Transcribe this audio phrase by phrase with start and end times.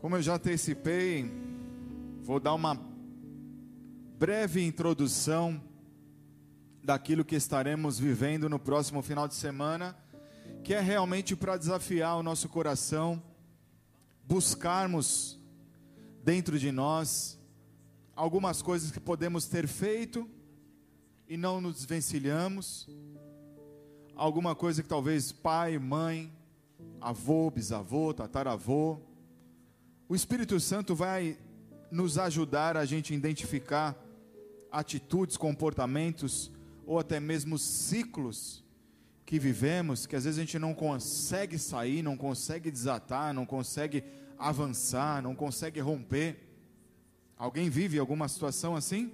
[0.00, 1.30] Como eu já antecipei,
[2.22, 2.74] vou dar uma
[4.18, 5.62] breve introdução
[6.82, 9.94] daquilo que estaremos vivendo no próximo final de semana,
[10.64, 13.22] que é realmente para desafiar o nosso coração,
[14.24, 15.38] buscarmos
[16.24, 17.38] dentro de nós
[18.16, 20.26] algumas coisas que podemos ter feito
[21.28, 22.88] e não nos desvencilhamos,
[24.16, 26.32] alguma coisa que talvez pai, mãe,
[27.02, 29.09] avô, bisavô, tataravô,
[30.10, 31.38] o Espírito Santo vai
[31.88, 33.96] nos ajudar a gente identificar
[34.68, 36.50] atitudes, comportamentos
[36.84, 38.64] ou até mesmo ciclos
[39.24, 44.02] que vivemos, que às vezes a gente não consegue sair, não consegue desatar, não consegue
[44.36, 46.40] avançar, não consegue romper.
[47.36, 49.12] Alguém vive alguma situação assim?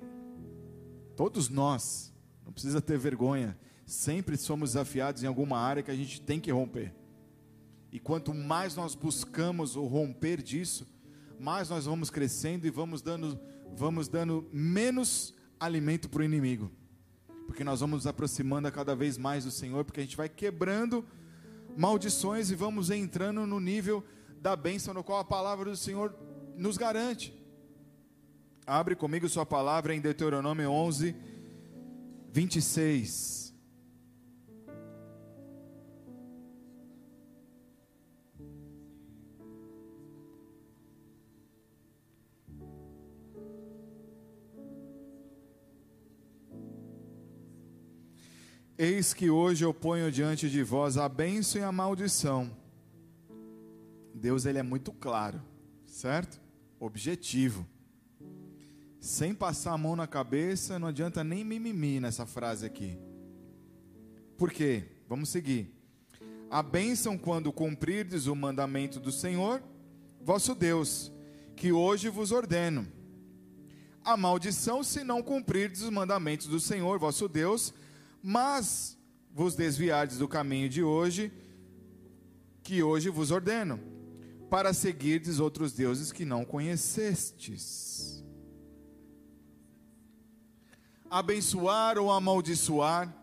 [1.15, 2.11] Todos nós,
[2.43, 3.55] não precisa ter vergonha,
[3.85, 6.95] sempre somos desafiados em alguma área que a gente tem que romper.
[7.97, 10.87] E quanto mais nós buscamos o romper disso,
[11.39, 13.39] mais nós vamos crescendo e vamos dando,
[13.77, 16.71] vamos dando menos alimento para o inimigo.
[17.47, 21.05] Porque nós vamos nos aproximando cada vez mais do Senhor, porque a gente vai quebrando
[21.77, 24.05] maldições e vamos entrando no nível
[24.41, 26.15] da bênção no qual a palavra do Senhor
[26.57, 27.35] nos garante.
[28.67, 31.15] Abre comigo sua palavra em Deuteronômio 11,
[32.33, 33.46] 26.
[48.97, 52.51] Eis que hoje eu ponho diante de vós a bênção e a maldição.
[54.15, 55.39] Deus ele é muito claro,
[55.85, 56.41] certo?
[56.81, 57.67] Objetivo.
[58.99, 62.97] Sem passar a mão na cabeça, não adianta nem mimimi nessa frase aqui.
[64.35, 64.85] Por quê?
[65.07, 65.71] Vamos seguir.
[66.51, 69.63] A bênção quando cumprirdes o mandamento do Senhor,
[70.23, 71.13] vosso Deus,
[71.55, 72.91] que hoje vos ordeno.
[74.03, 77.75] A maldição se não cumprirdes os mandamentos do Senhor, vosso Deus,
[78.29, 78.99] mas
[79.33, 81.33] vos desviardes do caminho de hoje,
[82.61, 83.79] que hoje vos ordeno,
[84.51, 88.25] para seguirdes outros deuses que não conhecestes.
[91.09, 93.15] Abençoar ou amaldiçoar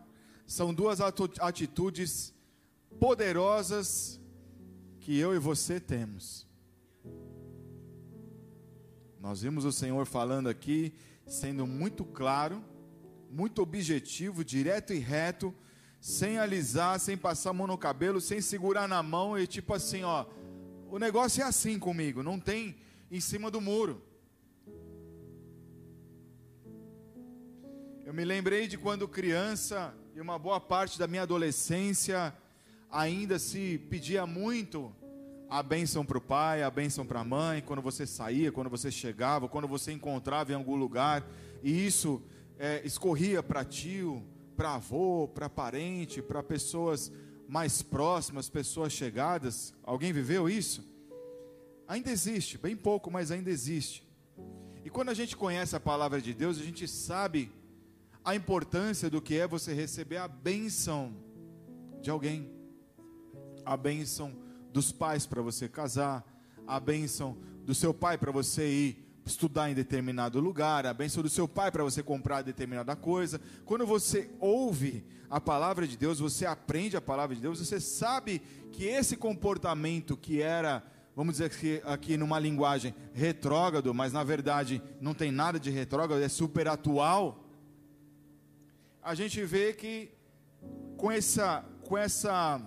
[0.46, 1.00] são duas
[1.38, 2.32] atitudes
[2.98, 4.18] poderosas
[5.00, 6.46] que eu e você temos.
[9.20, 10.94] Nós vimos o Senhor falando aqui,
[11.26, 12.64] sendo muito claro
[13.34, 15.52] muito objetivo, direto e reto,
[16.00, 20.04] sem alisar, sem passar a mão no cabelo, sem segurar na mão e tipo assim,
[20.04, 20.24] ó,
[20.88, 22.76] o negócio é assim comigo, não tem
[23.10, 24.00] em cima do muro.
[28.04, 32.32] Eu me lembrei de quando criança e uma boa parte da minha adolescência
[32.88, 34.94] ainda se pedia muito
[35.50, 38.92] a bênção para o pai, a bênção para a mãe, quando você saía, quando você
[38.92, 41.26] chegava, quando você encontrava em algum lugar,
[41.62, 42.22] e isso
[42.58, 44.22] é, escorria para tio,
[44.56, 47.12] para avô, para parente, para pessoas
[47.48, 49.74] mais próximas, pessoas chegadas.
[49.82, 50.82] Alguém viveu isso?
[51.86, 54.06] Ainda existe, bem pouco, mas ainda existe.
[54.84, 57.50] E quando a gente conhece a palavra de Deus, a gente sabe
[58.24, 61.14] a importância do que é você receber a bênção
[62.00, 62.50] de alguém,
[63.64, 64.34] a bênção
[64.72, 66.24] dos pais para você casar,
[66.66, 71.28] a bênção do seu pai para você ir estudar em determinado lugar, a bênção do
[71.28, 73.40] seu pai para você comprar determinada coisa.
[73.64, 78.42] Quando você ouve a palavra de Deus, você aprende a palavra de Deus, você sabe
[78.72, 80.84] que esse comportamento que era,
[81.16, 86.22] vamos dizer aqui, aqui numa linguagem retrógrado, mas na verdade não tem nada de retrógrado,
[86.22, 87.44] é super atual.
[89.02, 90.10] A gente vê que
[90.96, 92.60] com essa com essa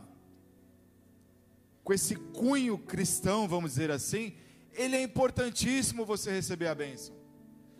[1.83, 4.33] com esse cunho cristão, vamos dizer assim,
[4.77, 7.15] ele é importantíssimo você receber a bênção.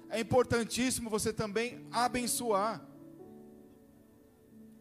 [0.10, 2.84] É importantíssimo você também abençoar.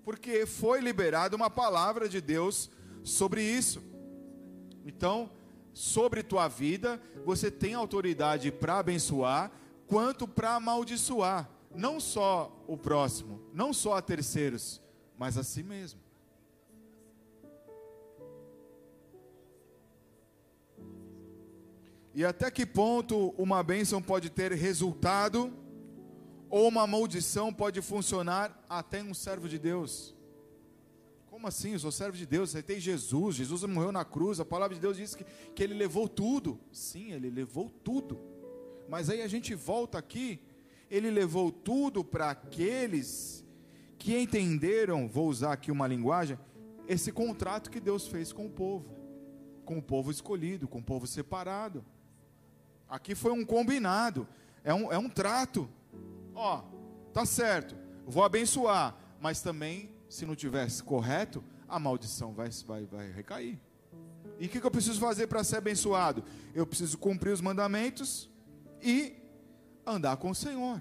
[0.03, 2.71] Porque foi liberada uma palavra de Deus
[3.05, 3.83] sobre isso.
[4.85, 5.31] Então,
[5.75, 9.53] sobre tua vida, você tem autoridade para abençoar,
[9.87, 11.51] quanto para amaldiçoar.
[11.75, 14.81] Não só o próximo, não só a terceiros,
[15.19, 16.01] mas a si mesmo.
[22.17, 25.53] E até que ponto uma bênção pode ter resultado,
[26.49, 30.17] ou uma maldição pode funcionar até um servo de Deus?
[31.27, 31.75] Como assim?
[31.75, 34.97] Eu sou servo de Deus, aceitei Jesus, Jesus morreu na cruz, a palavra de Deus
[34.97, 36.59] diz que, que ele levou tudo.
[36.73, 38.19] Sim, ele levou tudo.
[38.89, 40.41] Mas aí a gente volta aqui,
[40.91, 43.45] ele levou tudo para aqueles
[43.99, 46.39] que entenderam, vou usar aqui uma linguagem,
[46.89, 48.89] esse contrato que Deus fez com o povo,
[49.67, 51.85] com o povo escolhido, com o povo separado.
[52.89, 54.29] Aqui foi um combinado,
[54.63, 55.69] é um, é um trato.
[56.35, 56.63] Ó,
[57.13, 63.11] tá certo, vou abençoar, mas também, se não tivesse correto, a maldição vai, vai, vai
[63.11, 63.59] recair.
[64.39, 66.23] E o que, que eu preciso fazer para ser abençoado?
[66.55, 68.31] Eu preciso cumprir os mandamentos
[68.83, 69.15] e
[69.85, 70.81] andar com o Senhor.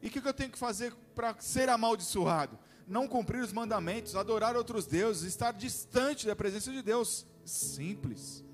[0.00, 2.58] E o que, que eu tenho que fazer para ser amaldiçoado?
[2.86, 7.26] Não cumprir os mandamentos, adorar outros deuses, estar distante da presença de Deus.
[7.44, 8.44] Simples.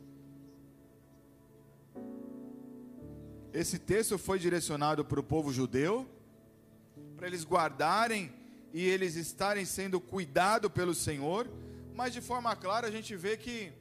[3.53, 6.07] Esse texto foi direcionado para o povo judeu,
[7.17, 8.33] para eles guardarem
[8.73, 11.49] e eles estarem sendo cuidados pelo Senhor,
[11.95, 13.73] mas de forma clara a gente vê que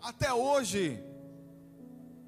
[0.00, 1.02] até hoje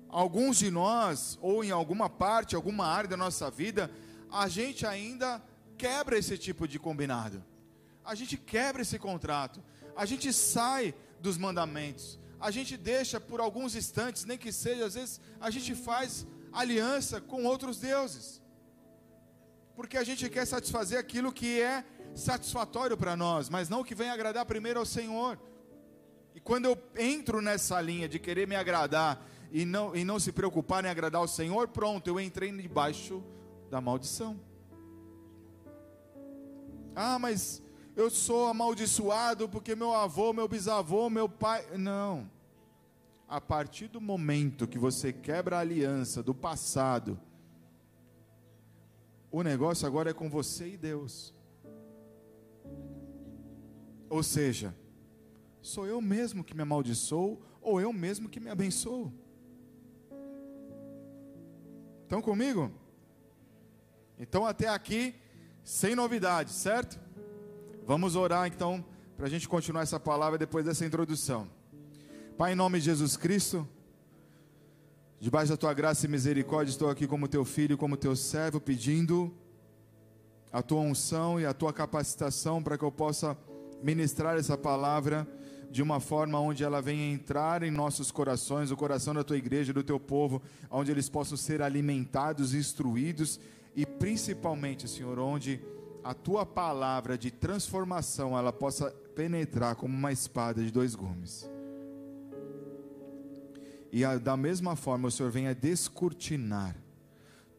[0.08, 3.90] alguns de nós, ou em alguma parte, alguma área da nossa vida,
[4.30, 5.42] a gente ainda
[5.76, 7.44] quebra esse tipo de combinado.
[8.04, 9.62] A gente quebra esse contrato.
[9.96, 12.18] A gente sai dos mandamentos.
[12.40, 17.20] A gente deixa por alguns instantes, nem que seja, às vezes a gente faz aliança
[17.20, 18.40] com outros deuses.
[19.74, 21.84] Porque a gente quer satisfazer aquilo que é
[22.14, 25.38] satisfatório para nós, mas não o que vem agradar primeiro ao Senhor.
[26.34, 30.32] E quando eu entro nessa linha de querer me agradar e não, e não se
[30.32, 33.22] preocupar em agradar ao Senhor, pronto, eu entrei debaixo
[33.70, 34.40] da maldição.
[36.94, 37.62] Ah, mas
[37.96, 41.66] eu sou amaldiçoado porque meu avô, meu bisavô, meu pai.
[41.76, 42.30] Não.
[43.28, 47.18] A partir do momento que você quebra a aliança do passado,
[49.30, 51.34] o negócio agora é com você e Deus.
[54.08, 54.74] Ou seja,
[55.60, 59.12] sou eu mesmo que me amaldiçoo ou eu mesmo que me abençoo.
[62.02, 62.70] Estão comigo?
[64.18, 65.14] Então, até aqui,
[65.64, 67.00] sem novidades, certo?
[67.84, 68.84] Vamos orar então,
[69.16, 71.48] para a gente continuar essa palavra depois dessa introdução.
[72.36, 73.66] Pai, em nome de Jesus Cristo,
[75.20, 79.32] debaixo da tua graça e misericórdia, estou aqui como teu filho, como teu servo, pedindo
[80.52, 83.38] a tua unção e a tua capacitação para que eu possa
[83.84, 85.28] ministrar essa palavra
[85.70, 89.72] de uma forma onde ela venha entrar em nossos corações, o coração da tua igreja,
[89.72, 93.38] do teu povo, onde eles possam ser alimentados, instruídos
[93.76, 95.60] e principalmente, Senhor, onde
[96.02, 101.53] a tua palavra de transformação ela possa penetrar como uma espada de dois gumes.
[103.94, 106.76] E a, da mesma forma, o Senhor venha descortinar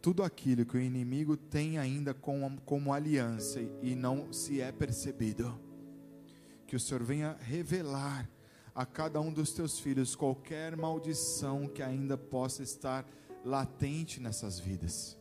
[0.02, 5.58] tudo aquilo que o inimigo tem ainda como, como aliança e não se é percebido.
[6.68, 8.30] Que o Senhor venha revelar
[8.76, 13.08] a cada um dos teus filhos qualquer maldição que ainda possa estar
[13.46, 15.18] latente nessas vidas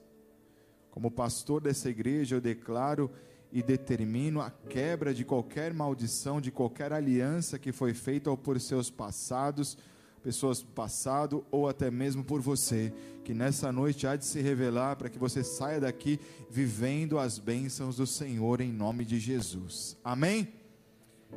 [0.95, 3.11] como pastor dessa igreja, eu declaro
[3.51, 8.91] e determino a quebra de qualquer maldição, de qualquer aliança que foi feita por seus
[8.91, 9.77] passados,
[10.25, 12.91] pessoas do passado ou até mesmo por você,
[13.23, 16.19] que nessa noite há de se revelar para que você saia daqui
[16.49, 19.99] vivendo as bênçãos do Senhor em nome de Jesus.
[20.03, 20.49] Amém?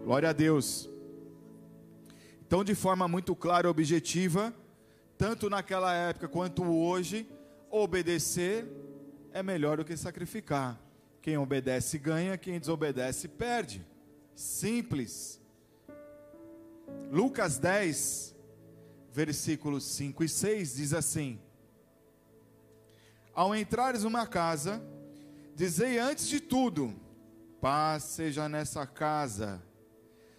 [0.05, 0.89] Glória a Deus.
[2.45, 4.53] Então, de forma muito clara e objetiva,
[5.17, 7.27] tanto naquela época quanto hoje,
[7.69, 8.65] obedecer
[9.33, 10.81] é melhor do que sacrificar.
[11.21, 13.85] Quem obedece ganha, quem desobedece perde.
[14.33, 15.41] Simples.
[17.11, 18.36] Lucas 10,
[19.11, 21.39] versículos 5 e 6 diz assim:
[23.33, 24.81] Ao entrares numa casa,
[25.55, 26.93] dizei antes de tudo:
[27.59, 29.63] paz seja nessa casa.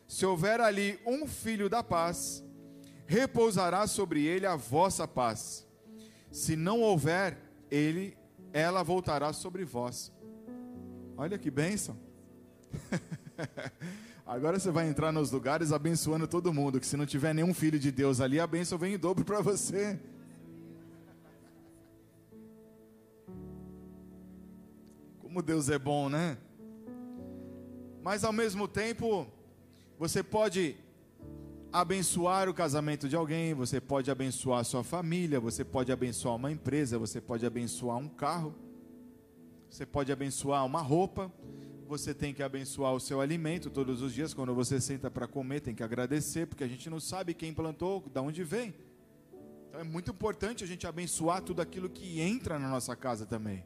[0.07, 2.43] Se houver ali um filho da paz,
[3.07, 5.67] repousará sobre ele a vossa paz.
[6.31, 7.37] Se não houver,
[7.71, 8.17] ele
[8.53, 10.13] ela voltará sobre vós.
[11.17, 11.99] Olha que bênção.
[14.29, 17.79] Agora você vai entrar nos lugares abençoando todo mundo, que se não tiver nenhum filho
[17.79, 19.99] de Deus ali, a bênção vem em dobro para você.
[25.23, 26.37] Como Deus é bom, né?
[28.03, 29.27] Mas ao mesmo tempo,
[29.99, 30.77] você pode
[31.73, 36.53] abençoar o casamento de alguém, você pode abençoar a sua família, você pode abençoar uma
[36.53, 38.55] empresa, você pode abençoar um carro,
[39.71, 41.33] você pode abençoar uma roupa,
[41.89, 45.61] você tem que abençoar o seu alimento todos os dias, quando você senta para comer,
[45.61, 48.75] tem que agradecer, porque a gente não sabe quem plantou, de onde vem.
[49.69, 53.65] Então é muito importante a gente abençoar tudo aquilo que entra na nossa casa também.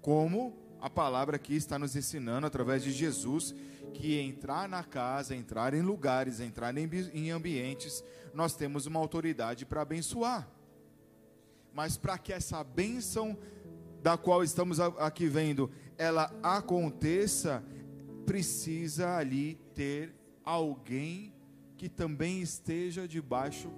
[0.00, 3.54] Como a palavra aqui está nos ensinando através de Jesus
[3.92, 8.02] que entrar na casa, entrar em lugares, entrar em ambientes,
[8.32, 10.48] nós temos uma autoridade para abençoar.
[11.72, 13.38] Mas para que essa bênção
[14.02, 17.62] da qual estamos aqui vendo, ela aconteça,
[18.26, 20.12] precisa ali ter
[20.44, 21.32] alguém
[21.76, 23.70] que também esteja debaixo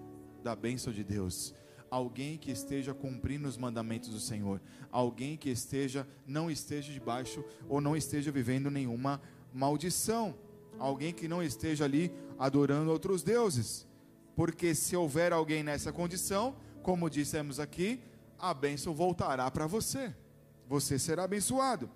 [0.43, 1.54] da bênção de Deus.
[1.95, 7.81] alguém que esteja cumprindo os mandamentos do Senhor, alguém que esteja não esteja debaixo ou
[7.81, 10.35] não esteja vivendo nenhuma maldição,
[10.76, 13.87] alguém que não esteja ali adorando outros deuses.
[14.35, 18.00] Porque se houver alguém nessa condição, como dissemos aqui,
[18.38, 20.14] a bênção voltará para você.
[20.69, 21.91] Você será abençoado.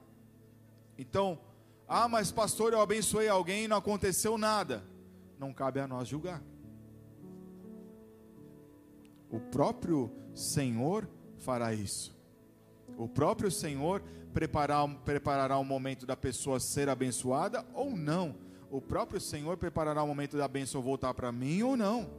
[0.97, 1.39] Então,
[1.87, 4.85] ah, mas pastor, eu abençoei alguém e não aconteceu nada.
[5.39, 6.43] Não cabe a nós julgar
[9.31, 12.17] o próprio Senhor fará isso.
[12.97, 14.03] O próprio Senhor
[14.33, 18.37] preparar, preparará o momento da pessoa ser abençoada ou não.
[18.71, 22.11] O próprio Senhor preparará o momento da bênção voltar para mim ou não.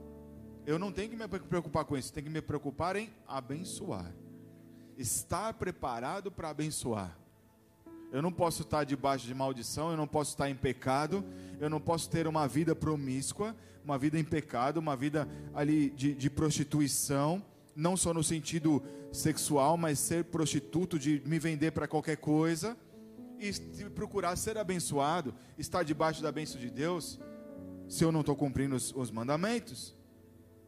[0.69, 4.13] Eu não tenho que me preocupar com isso, tenho que me preocupar em abençoar.
[4.99, 7.17] Estar preparado para abençoar.
[8.11, 11.25] Eu não posso estar debaixo de maldição, eu não posso estar em pecado,
[11.59, 16.13] eu não posso ter uma vida promíscua, uma vida em pecado, uma vida ali de,
[16.13, 17.43] de prostituição,
[17.75, 22.77] não só no sentido sexual, mas ser prostituto, de me vender para qualquer coisa,
[23.39, 23.51] e
[23.89, 27.19] procurar ser abençoado, estar debaixo da bênção de Deus,
[27.87, 29.97] se eu não estou cumprindo os, os mandamentos.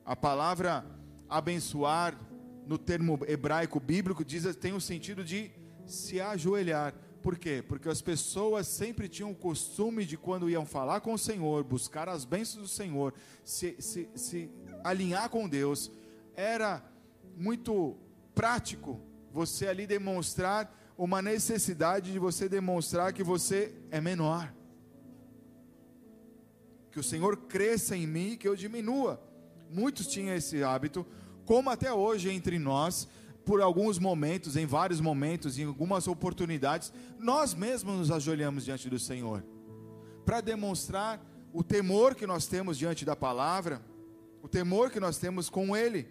[0.05, 0.85] A palavra
[1.29, 2.17] abençoar,
[2.65, 5.51] no termo hebraico bíblico, diz, tem o sentido de
[5.85, 6.93] se ajoelhar.
[7.21, 7.63] Por quê?
[7.67, 12.09] Porque as pessoas sempre tinham o costume de, quando iam falar com o Senhor, buscar
[12.09, 14.49] as bênçãos do Senhor, se, se, se
[14.83, 15.91] alinhar com Deus,
[16.35, 16.83] era
[17.37, 17.95] muito
[18.33, 18.99] prático
[19.31, 24.53] você ali demonstrar uma necessidade de você demonstrar que você é menor.
[26.91, 29.21] Que o Senhor cresça em mim que eu diminua.
[29.71, 31.05] Muitos tinham esse hábito,
[31.45, 33.07] como até hoje entre nós,
[33.45, 38.99] por alguns momentos, em vários momentos, em algumas oportunidades, nós mesmos nos ajoelhamos diante do
[38.99, 39.43] Senhor,
[40.25, 41.19] para demonstrar
[41.53, 43.81] o temor que nós temos diante da palavra,
[44.41, 46.07] o temor que nós temos com Ele.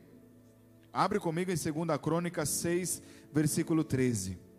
[0.93, 3.03] Abre comigo em 2 Crônica 6,
[3.33, 4.50] versículo 13.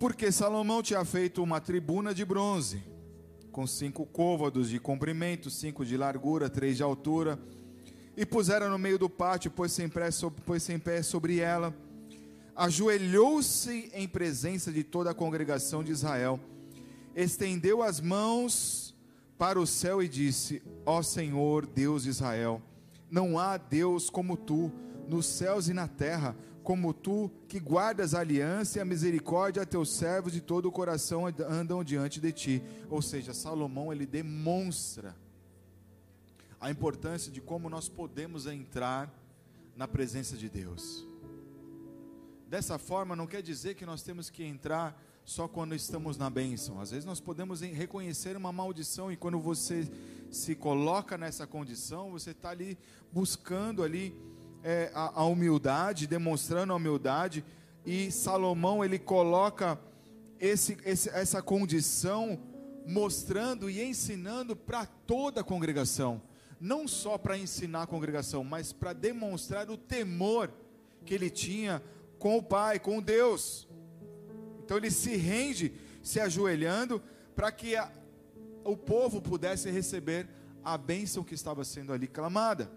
[0.00, 2.82] Porque Salomão tinha feito uma tribuna de bronze
[3.52, 7.38] com cinco côvados de comprimento, cinco de largura, três de altura,
[8.16, 11.76] e puseram no meio do pátio, pôs-se em pé, sobre, pôs em pé sobre ela,
[12.56, 16.40] ajoelhou-se em presença de toda a congregação de Israel,
[17.14, 18.96] estendeu as mãos
[19.36, 22.62] para o céu e disse: Ó Senhor, Deus de Israel,
[23.10, 24.72] não há Deus como tu,
[25.06, 26.34] nos céus e na terra,
[26.70, 30.70] como tu, que guardas a aliança e a misericórdia a teus servos de todo o
[30.70, 32.62] coração andam diante de ti.
[32.88, 35.16] Ou seja, Salomão ele demonstra
[36.60, 39.12] a importância de como nós podemos entrar
[39.74, 41.04] na presença de Deus.
[42.46, 46.80] Dessa forma, não quer dizer que nós temos que entrar só quando estamos na bênção.
[46.80, 49.90] Às vezes nós podemos reconhecer uma maldição e quando você
[50.30, 52.78] se coloca nessa condição, você está ali
[53.12, 54.14] buscando ali
[54.62, 57.44] é, a, a humildade, demonstrando a humildade,
[57.84, 59.78] e Salomão ele coloca
[60.38, 62.38] esse, esse, essa condição
[62.86, 66.20] mostrando e ensinando para toda a congregação,
[66.60, 70.50] não só para ensinar a congregação, mas para demonstrar o temor
[71.04, 71.82] que ele tinha
[72.18, 73.68] com o Pai, com Deus.
[74.64, 77.02] Então ele se rende, se ajoelhando,
[77.34, 77.90] para que a,
[78.64, 80.28] o povo pudesse receber
[80.62, 82.70] a bênção que estava sendo ali clamada.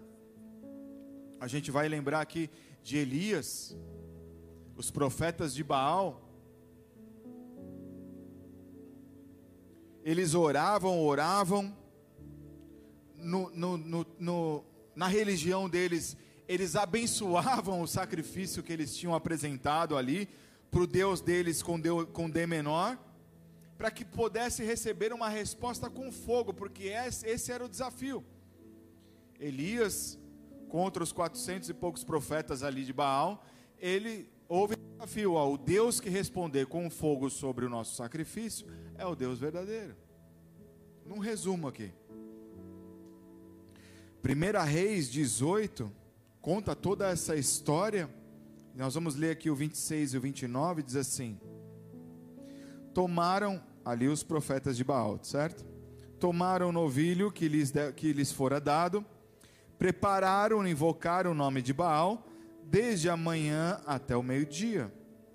[1.44, 2.48] A gente vai lembrar aqui
[2.82, 3.76] de Elias,
[4.78, 6.26] os profetas de Baal.
[10.02, 11.76] Eles oravam, oravam.
[13.18, 14.64] No, no, no, no,
[14.96, 16.16] na religião deles,
[16.48, 20.30] eles abençoavam o sacrifício que eles tinham apresentado ali
[20.70, 22.98] para o Deus deles com, Deus, com D menor,
[23.76, 28.24] para que pudesse receber uma resposta com fogo, porque esse, esse era o desafio.
[29.38, 30.18] Elias
[30.74, 33.44] contra os 400 e poucos profetas ali de Baal,
[33.78, 38.66] ele houve um desafio, ó, o Deus que responder com fogo sobre o nosso sacrifício
[38.98, 39.94] é o Deus verdadeiro.
[41.06, 41.92] Num resumo aqui.
[44.24, 45.92] 1 Reis 18
[46.40, 48.10] conta toda essa história.
[48.74, 51.38] Nós vamos ler aqui o 26 e o 29, diz assim:
[52.92, 55.64] Tomaram ali os profetas de Baal, certo?
[56.18, 59.06] Tomaram o novilho que lhes, que lhes fora dado
[59.78, 62.26] prepararam e invocaram o nome de Baal
[62.64, 64.92] desde a manhã até o meio-dia,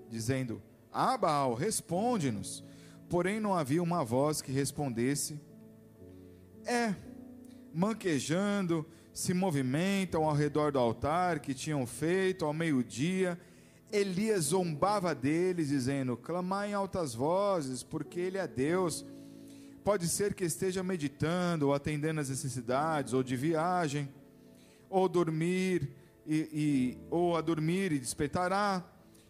[0.10, 2.64] dizendo: Ah, Baal, responde-nos.
[3.10, 5.40] Porém, não havia uma voz que respondesse.
[6.66, 6.94] É,
[7.74, 13.40] manquejando, se movimentam ao redor do altar que tinham feito ao meio-dia.
[13.92, 19.06] Elias zombava deles, dizendo: Clamai em altas vozes, porque ele é Deus.
[19.84, 24.10] Pode ser que esteja meditando, ou atendendo às necessidades, ou de viagem,
[24.90, 25.92] ou dormir,
[26.26, 28.84] e, e, ou a dormir e despertará.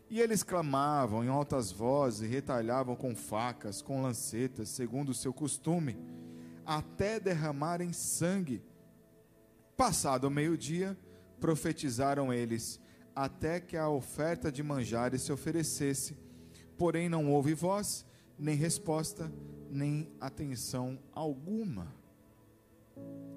[0.10, 5.32] E eles clamavam em altas vozes e retalhavam com facas, com lancetas, segundo o seu
[5.32, 5.98] costume,
[6.66, 8.64] até derramarem sangue.
[9.78, 10.98] Passado o meio-dia,
[11.40, 12.80] profetizaram eles,
[13.16, 16.18] até que a oferta de manjares se oferecesse.
[16.78, 18.06] Porém, não houve voz,
[18.38, 19.32] nem resposta,
[19.70, 21.99] nem atenção alguma.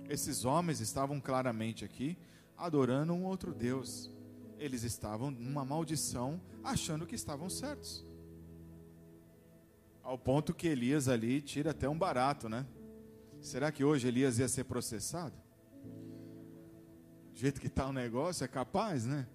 [0.08, 2.18] Esses homens estavam claramente aqui
[2.56, 4.10] adorando um outro Deus.
[4.58, 8.06] Eles estavam numa maldição, achando que estavam certos.
[10.02, 12.66] Ao ponto que Elias ali tira até um barato, né?
[13.40, 15.34] Será que hoje Elias ia ser processado?
[17.32, 19.26] Do jeito que está o negócio, é capaz, né?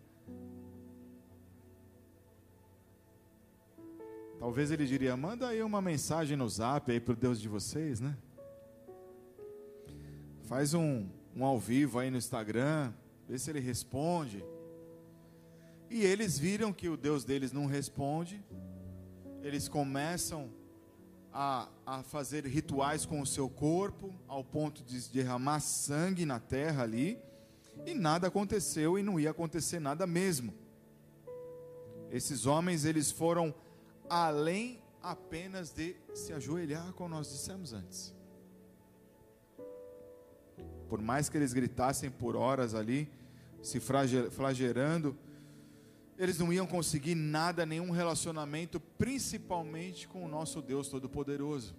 [4.40, 8.00] Talvez ele diria: manda aí uma mensagem no zap aí para o Deus de vocês,
[8.00, 8.16] né?
[10.48, 12.94] Faz um, um ao vivo aí no Instagram,
[13.28, 14.42] vê se ele responde.
[15.90, 18.42] E eles viram que o Deus deles não responde,
[19.42, 20.50] eles começam
[21.34, 26.84] a, a fazer rituais com o seu corpo, ao ponto de derramar sangue na terra
[26.84, 27.20] ali,
[27.86, 30.54] e nada aconteceu e não ia acontecer nada mesmo.
[32.10, 33.54] Esses homens, eles foram
[34.10, 38.17] além apenas de se ajoelhar, como nós dissemos antes.
[40.88, 43.10] Por mais que eles gritassem por horas ali,
[43.62, 45.18] se flagelando,
[46.18, 51.76] eles não iam conseguir nada, nenhum relacionamento, principalmente com o nosso Deus Todo-Poderoso,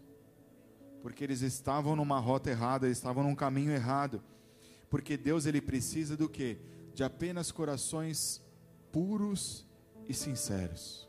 [1.03, 4.23] porque eles estavam numa rota errada, estavam num caminho errado,
[4.89, 6.59] porque Deus ele precisa do que?
[6.95, 8.43] De apenas corações
[8.93, 9.67] puros
[10.09, 11.09] e sinceros.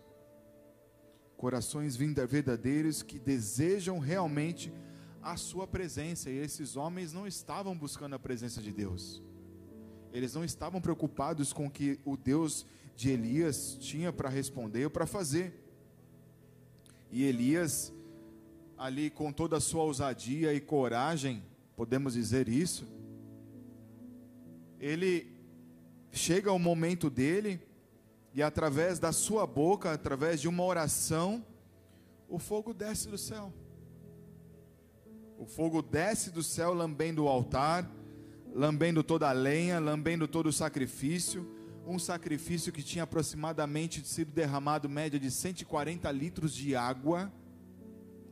[1.37, 4.73] Corações verdadeiros que desejam realmente
[5.21, 6.29] a sua presença.
[6.29, 9.21] E esses homens não estavam buscando a presença de Deus.
[10.11, 14.89] Eles não estavam preocupados com o que o Deus de Elias tinha para responder ou
[14.89, 15.53] para fazer.
[17.11, 17.93] E Elias,
[18.77, 21.43] ali com toda a sua ousadia e coragem,
[21.75, 22.85] podemos dizer isso,
[24.79, 25.31] ele
[26.11, 27.61] chega ao momento dele
[28.33, 31.45] e através da sua boca, através de uma oração,
[32.27, 33.51] o fogo desce do céu.
[35.39, 37.89] O fogo desce do céu, lambendo o altar,
[38.53, 41.49] lambendo toda a lenha, lambendo todo o sacrifício.
[41.87, 47.31] Um sacrifício que tinha aproximadamente sido derramado média de 140 litros de água.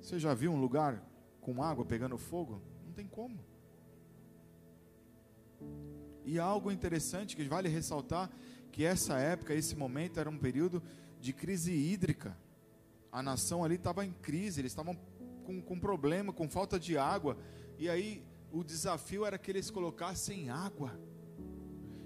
[0.01, 1.01] Você já viu um lugar
[1.39, 2.61] com água pegando fogo?
[2.85, 3.39] Não tem como.
[6.25, 8.29] E algo interessante que vale ressaltar
[8.69, 10.83] que essa época, esse momento era um período
[11.21, 12.37] de crise hídrica.
[13.09, 14.93] A nação ali estava em crise, eles estavam
[15.47, 17.37] com, com problema, com falta de água.
[17.79, 20.99] E aí o desafio era que eles colocassem água.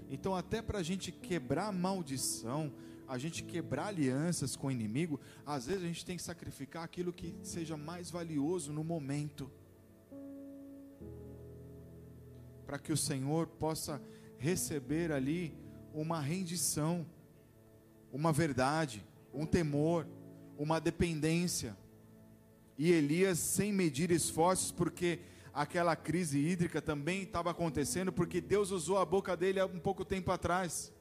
[0.08, 2.72] Então, até para a gente quebrar maldição,
[3.08, 7.12] a gente quebrar alianças com o inimigo, às vezes a gente tem que sacrificar aquilo
[7.12, 9.50] que seja mais valioso no momento.
[12.64, 14.00] Para que o Senhor possa
[14.38, 15.52] receber ali
[15.92, 17.04] uma rendição,
[18.12, 20.06] uma verdade, um temor,
[20.56, 21.76] uma dependência.
[22.78, 25.20] E Elias, sem medir esforços, porque
[25.52, 30.04] aquela crise hídrica também estava acontecendo, porque Deus usou a boca dele há um pouco
[30.04, 30.92] tempo atrás.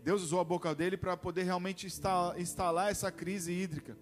[0.00, 3.96] Deus usou a boca dele para poder realmente instalar essa crise hídrica,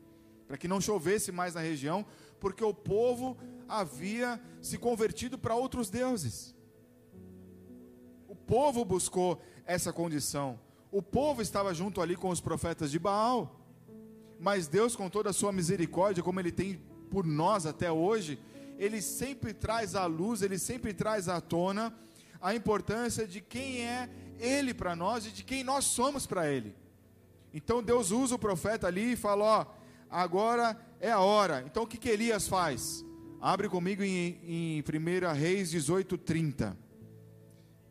[0.47, 2.05] para que não chovesse mais na região,
[2.39, 3.37] porque o povo
[3.69, 6.55] havia se convertido para outros deuses.
[8.29, 10.61] O povo buscou essa condição.
[10.91, 13.64] O povo estava junto ali com os profetas de Baal,
[14.39, 18.39] mas Deus, com toda a sua misericórdia, como Ele tem por nós até hoje,
[18.79, 21.95] Ele sempre traz à luz, Ele sempre traz à tona
[22.41, 26.75] a importância de quem é Ele para nós e de quem nós somos para Ele.
[27.53, 29.67] Então Deus usa o profeta ali e fala: Ó,
[30.11, 31.63] agora é a hora.
[31.67, 33.05] Então o que, que Elias faz?
[33.41, 36.77] Abre comigo em, em 1 Reis 18, 30.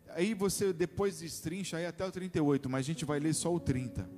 [0.09, 3.59] Aí você depois destrincha aí até o 38, mas a gente vai ler só o
[3.59, 4.09] 30.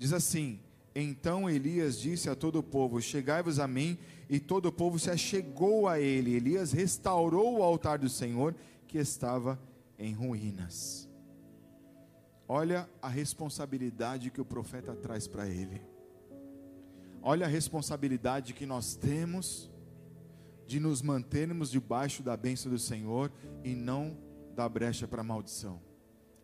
[0.00, 0.58] Diz assim:
[0.94, 3.98] Então Elias disse a todo o povo: Chegai-vos a mim.
[4.30, 6.32] E todo o povo se achegou a ele.
[6.32, 8.54] Elias restaurou o altar do Senhor
[8.88, 9.60] que estava
[9.98, 11.06] em ruínas.
[12.48, 15.82] Olha a responsabilidade que o profeta traz para ele.
[17.20, 19.70] Olha a responsabilidade que nós temos
[20.66, 23.30] de nos mantermos debaixo da bênção do Senhor
[23.62, 24.16] e não
[24.54, 25.89] dar brecha para maldição.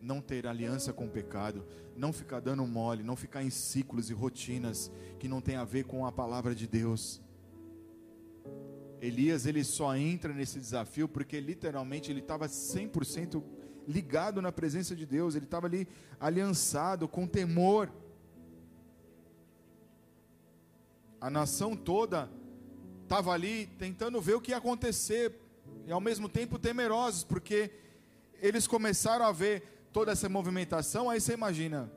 [0.01, 4.13] Não ter aliança com o pecado, não ficar dando mole, não ficar em ciclos e
[4.13, 7.21] rotinas que não tem a ver com a palavra de Deus.
[9.01, 13.43] Elias ele só entra nesse desafio porque literalmente ele estava 100%
[13.87, 15.87] ligado na presença de Deus, ele estava ali
[16.19, 17.91] aliançado com temor.
[21.21, 22.29] A nação toda
[23.03, 25.33] estava ali tentando ver o que ia acontecer
[25.85, 27.71] e ao mesmo tempo temerosos, porque
[28.41, 31.09] eles começaram a ver toda essa movimentação.
[31.09, 31.91] Aí você imagina,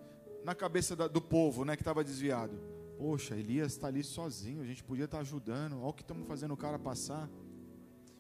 [0.45, 2.59] na cabeça do povo né, que estava desviado:
[2.99, 6.27] Poxa, Elias está ali sozinho, a gente podia estar tá ajudando, olha o que estamos
[6.27, 7.29] fazendo o cara passar.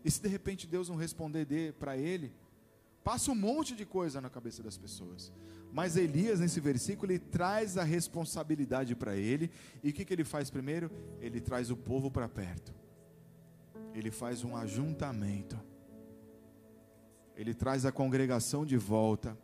[0.04, 2.33] E se de repente Deus não responder para ele,
[3.04, 5.33] passa um monte de coisa na cabeça das pessoas.
[5.72, 9.50] Mas Elias, nesse versículo, ele traz a responsabilidade para ele.
[9.83, 10.90] E o que, que ele faz primeiro?
[11.20, 12.74] Ele traz o povo para perto.
[13.94, 15.59] Ele faz um ajuntamento.
[17.37, 19.38] Ele traz a congregação de volta.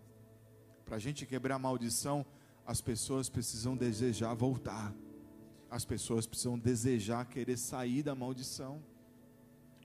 [0.87, 2.25] Para a gente quebrar a maldição,
[2.67, 4.95] as pessoas precisam desejar voltar.
[5.71, 8.83] As pessoas precisam desejar querer sair da maldição.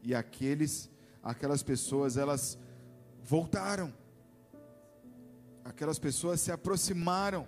[0.01, 0.89] E aqueles,
[1.21, 2.57] aquelas pessoas, elas
[3.21, 3.93] voltaram
[5.63, 7.47] aquelas pessoas se aproximaram.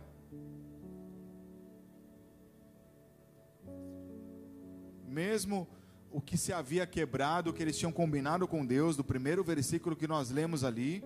[5.08, 5.68] Mesmo
[6.12, 9.96] o que se havia quebrado, o que eles tinham combinado com Deus, do primeiro versículo
[9.96, 11.04] que nós lemos ali,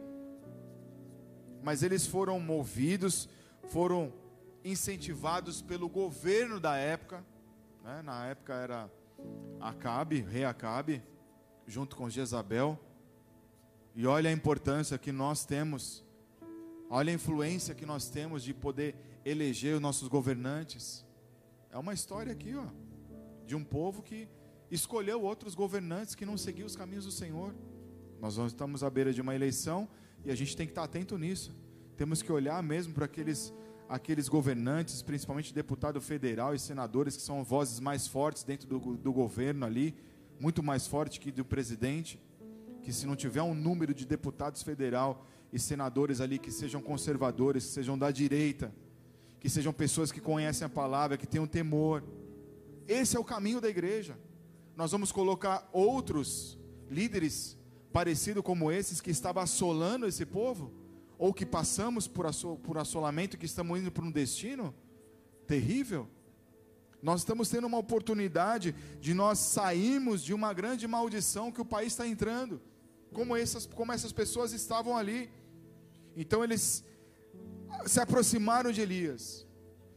[1.67, 3.27] mas eles foram movidos,
[3.65, 4.13] foram
[4.63, 7.25] incentivados pelo governo da época,
[7.83, 8.01] né?
[8.01, 8.89] na época era
[9.59, 11.03] Acabe, rei Acabe,
[11.67, 12.79] junto com Jezabel,
[13.93, 16.05] e olha a importância que nós temos
[16.89, 21.05] Olha a influência que nós temos de poder eleger os nossos governantes.
[21.69, 22.63] É uma história aqui, ó,
[23.45, 24.29] de um povo que
[24.71, 27.53] escolheu outros governantes que não seguiam os caminhos do Senhor.
[28.21, 29.89] Nós estamos à beira de uma eleição
[30.27, 31.55] e a gente tem que estar atento nisso.
[31.95, 33.53] Temos que olhar mesmo para aqueles
[33.87, 39.13] aqueles governantes, principalmente deputado federal e senadores que são vozes mais fortes dentro do, do
[39.13, 39.95] governo ali,
[40.37, 42.19] muito mais forte que do presidente,
[42.83, 47.65] que se não tiver um número de deputados federal e senadores ali que sejam conservadores,
[47.65, 48.75] que sejam da direita,
[49.39, 52.03] que sejam pessoas que conhecem a palavra, que tenham temor.
[52.85, 54.19] Esse é o caminho da igreja.
[54.75, 56.59] Nós vamos colocar outros
[56.89, 57.56] líderes
[57.91, 60.71] parecidos como esses que estavam assolando esse povo,
[61.17, 64.73] ou que passamos por, assol, por assolamento, que estamos indo para um destino
[65.47, 66.07] terrível.
[67.01, 71.93] Nós estamos tendo uma oportunidade de nós sairmos de uma grande maldição que o país
[71.93, 72.61] está entrando
[73.13, 75.29] como essas, como essas pessoas estavam ali.
[76.15, 76.83] Então eles
[77.85, 79.45] se aproximaram de Elias.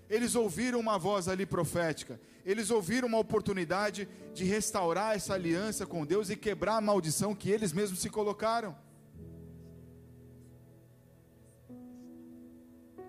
[0.09, 2.21] Eles ouviram uma voz ali profética.
[2.51, 7.51] Eles ouviram uma oportunidade de restaurar essa aliança com Deus e quebrar a maldição que
[7.51, 8.77] eles mesmos se colocaram.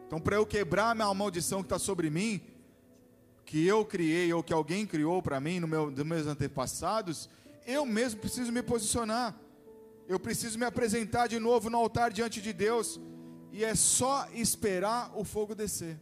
[0.05, 2.41] Então, para eu quebrar a maldição que está sobre mim,
[3.45, 7.29] que eu criei ou que alguém criou para mim no meu, dos meus antepassados,
[7.65, 9.39] eu mesmo preciso me posicionar
[10.11, 12.99] eu preciso me apresentar de novo no altar diante de Deus,
[13.49, 15.97] e é só esperar o fogo descer.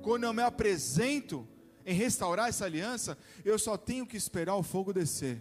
[0.00, 1.46] Quando eu me apresento
[1.84, 5.38] em restaurar essa aliança, eu só tenho que esperar o fogo descer.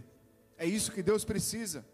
[0.58, 1.86] É isso que Deus precisa.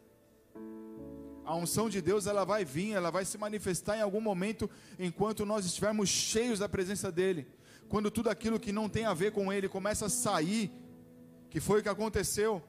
[1.45, 5.45] A unção de Deus ela vai vir, ela vai se manifestar em algum momento enquanto
[5.45, 7.47] nós estivermos cheios da presença dele.
[7.87, 10.71] Quando tudo aquilo que não tem a ver com ele começa a sair,
[11.49, 12.61] que foi o que aconteceu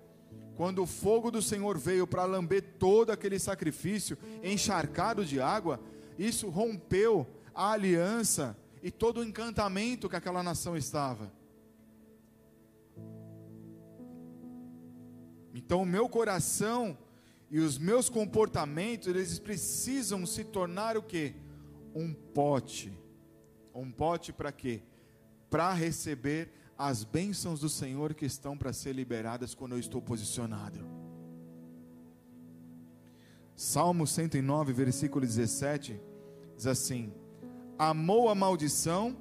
[0.59, 5.81] quando o fogo do Senhor veio para lamber todo aquele sacrifício encharcado de água,
[6.19, 11.33] isso rompeu a aliança e todo o encantamento que aquela nação estava.
[15.59, 16.97] Então, o meu coração
[17.51, 21.35] e os meus comportamentos, eles precisam se tornar o que?
[21.93, 22.97] Um pote.
[23.75, 24.85] Um pote para quê?
[25.51, 30.79] Para receber as bênçãos do Senhor que estão para ser liberadas quando eu estou posicionado.
[33.57, 36.01] Salmo 109, versículo 17,
[36.55, 37.13] diz assim:
[37.77, 39.17] Amou a maldição,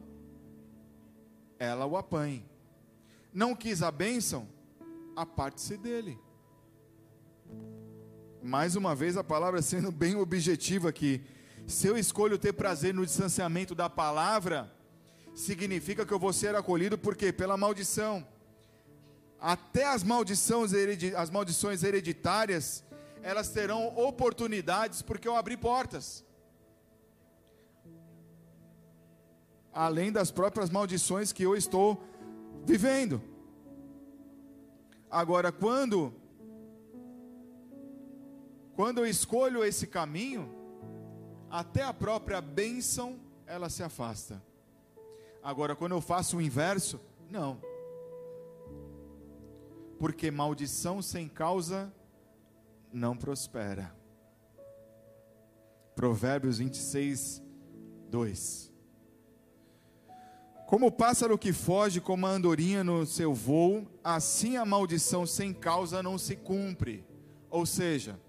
[1.57, 2.45] ela o apanhe.
[3.33, 4.47] Não quis a bênção,
[5.15, 6.26] aparte-se dele.
[8.47, 11.21] Mais uma vez a palavra sendo bem objetiva aqui.
[11.67, 14.73] Se eu escolho ter prazer no distanciamento da palavra,
[15.35, 18.25] significa que eu vou ser acolhido porque pela maldição.
[19.37, 20.71] Até as maldições,
[21.17, 22.85] as maldições hereditárias,
[23.21, 26.23] elas terão oportunidades porque eu abri portas.
[29.73, 32.01] Além das próprias maldições que eu estou
[32.63, 33.21] vivendo.
[35.11, 36.13] Agora, quando
[38.77, 40.47] quando eu escolho esse caminho,
[41.49, 44.39] até a própria bênção ela se afasta.
[45.41, 47.59] Agora, quando eu faço o inverso, não.
[49.97, 51.91] porque maldição sem causa
[52.93, 53.95] não prospera.
[55.95, 57.41] Provérbios 26,
[58.11, 58.71] 2.
[60.67, 65.51] Como o pássaro que foge como a andorinha no seu voo, assim a maldição sem
[65.51, 67.03] causa não se cumpre.
[67.49, 68.19] Ou seja,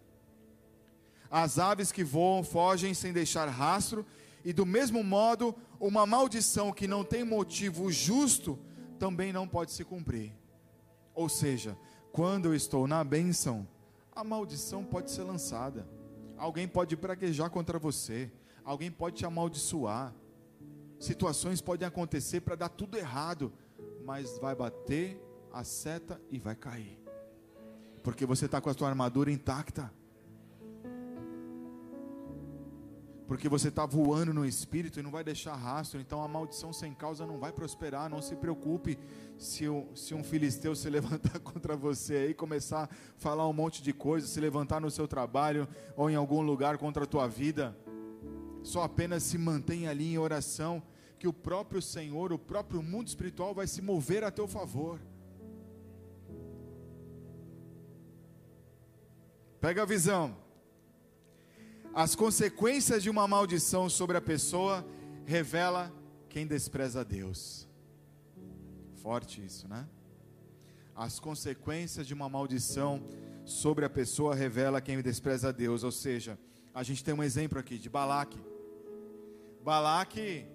[1.30, 4.04] as aves que voam fogem sem deixar rastro,
[4.44, 8.58] e do mesmo modo, uma maldição que não tem motivo justo
[8.98, 10.32] também não pode se cumprir.
[11.14, 11.76] Ou seja,
[12.12, 13.66] quando eu estou na bênção,
[14.14, 15.86] a maldição pode ser lançada.
[16.36, 18.30] Alguém pode praguejar contra você,
[18.64, 20.14] alguém pode te amaldiçoar.
[20.98, 23.52] Situações podem acontecer para dar tudo errado,
[24.04, 25.20] mas vai bater
[25.52, 26.98] a seta e vai cair,
[28.02, 29.92] porque você está com a sua armadura intacta.
[33.28, 36.94] Porque você está voando no espírito e não vai deixar rastro, então a maldição sem
[36.94, 38.08] causa não vai prosperar.
[38.08, 38.98] Não se preocupe
[39.36, 42.88] se, se um filisteu se levantar contra você aí, começar a
[43.18, 47.04] falar um monte de coisas, se levantar no seu trabalho ou em algum lugar contra
[47.04, 47.76] a tua vida.
[48.62, 50.82] Só apenas se mantenha ali em oração,
[51.18, 54.98] que o próprio Senhor, o próprio mundo espiritual vai se mover a teu favor.
[59.60, 60.47] Pega a visão.
[61.94, 64.86] As consequências de uma maldição sobre a pessoa
[65.24, 65.92] revela
[66.28, 67.66] quem despreza a Deus.
[69.02, 69.86] Forte isso, né?
[70.94, 73.02] As consequências de uma maldição
[73.44, 75.82] sobre a pessoa revela quem despreza a Deus.
[75.82, 76.38] Ou seja,
[76.74, 78.38] a gente tem um exemplo aqui de Balaque.
[79.64, 80.46] Balaque,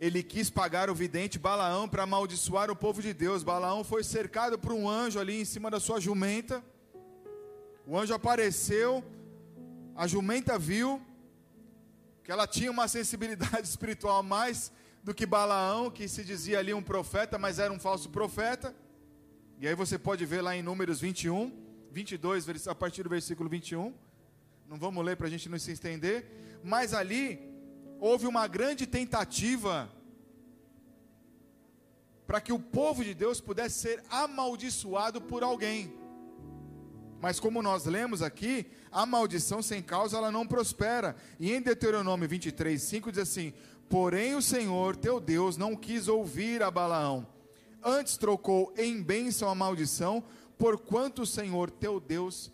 [0.00, 3.42] ele quis pagar o vidente Balaão para amaldiçoar o povo de Deus.
[3.42, 6.64] Balaão foi cercado por um anjo ali em cima da sua jumenta.
[7.86, 9.04] O anjo apareceu
[10.00, 10.98] a jumenta viu
[12.24, 14.72] que ela tinha uma sensibilidade espiritual mais
[15.04, 18.74] do que Balaão, que se dizia ali um profeta, mas era um falso profeta.
[19.58, 21.52] E aí você pode ver lá em Números 21,
[21.90, 23.92] 22, a partir do versículo 21.
[24.66, 26.24] Não vamos ler para a gente não se estender.
[26.64, 27.38] Mas ali
[27.98, 29.92] houve uma grande tentativa
[32.26, 35.99] para que o povo de Deus pudesse ser amaldiçoado por alguém.
[37.20, 41.14] Mas como nós lemos aqui, a maldição sem causa ela não prospera.
[41.38, 43.52] E em Deuteronômio 23, 5 diz assim:
[43.88, 47.26] Porém o Senhor teu Deus não quis ouvir a Balaão,
[47.84, 50.24] antes trocou em bênção a maldição,
[50.56, 52.50] porquanto o Senhor teu Deus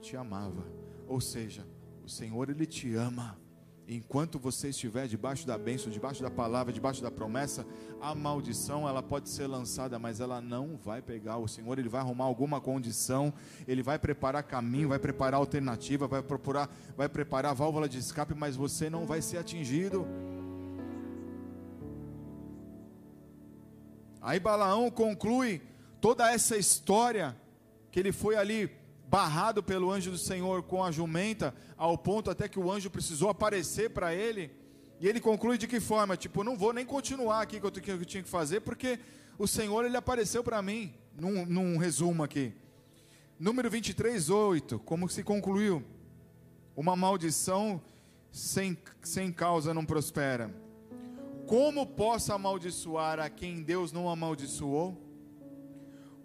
[0.00, 0.66] te amava.
[1.06, 1.66] Ou seja,
[2.04, 3.38] o Senhor ele te ama
[3.88, 7.66] enquanto você estiver debaixo da bênção, debaixo da palavra, debaixo da promessa,
[7.98, 11.38] a maldição ela pode ser lançada, mas ela não vai pegar.
[11.38, 13.32] O Senhor ele vai arrumar alguma condição,
[13.66, 18.54] ele vai preparar caminho, vai preparar alternativa, vai procurar, vai preparar válvula de escape, mas
[18.54, 20.06] você não vai ser atingido.
[24.20, 25.62] Aí Balaão conclui
[25.98, 27.34] toda essa história
[27.90, 28.70] que ele foi ali
[29.08, 33.30] barrado pelo anjo do Senhor com a jumenta, ao ponto até que o anjo precisou
[33.30, 34.50] aparecer para ele.
[35.00, 36.16] E ele conclui de que forma?
[36.16, 38.98] Tipo, não vou nem continuar aqui o que eu tinha que fazer, porque
[39.38, 42.52] o Senhor ele apareceu para mim, num, num resumo aqui.
[43.38, 45.82] Número 23, 8, como se concluiu?
[46.76, 47.80] Uma maldição
[48.30, 50.54] sem, sem causa não prospera.
[51.46, 55.00] Como posso amaldiçoar a quem Deus não amaldiçoou?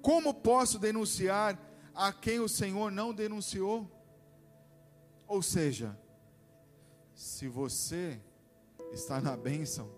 [0.02, 1.58] Como posso denunciar
[1.94, 3.90] a quem o Senhor não denunciou.
[5.28, 5.98] Ou seja,
[7.14, 8.20] se você
[8.92, 9.90] está na bênção,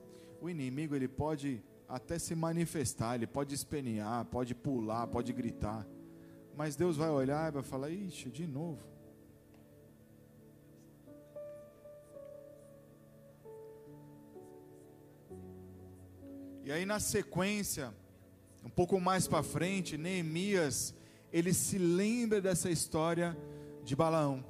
[0.42, 5.88] o inimigo ele pode até se manifestar, ele pode espenear, pode pular, pode gritar,
[6.56, 8.96] mas Deus vai olhar e vai falar: Ixi, de novo.
[16.64, 17.94] E aí na sequência,
[18.64, 20.96] um pouco mais para frente, Neemias
[21.36, 23.38] ele se lembra dessa história
[23.84, 24.42] de Balaão.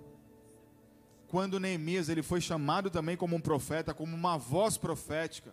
[1.28, 5.52] Quando Neemias ele foi chamado também como um profeta, como uma voz profética,